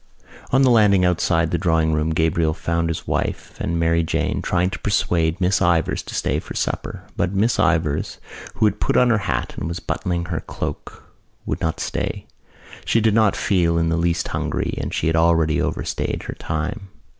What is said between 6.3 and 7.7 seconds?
for supper. But Miss